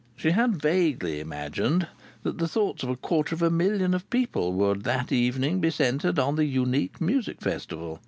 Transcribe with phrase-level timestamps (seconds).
[0.15, 1.85] She had vaguely imagined
[2.23, 5.69] that the thoughts of a quarter of a million of people would that evening be
[5.69, 7.99] centred on the unique Musical Festival.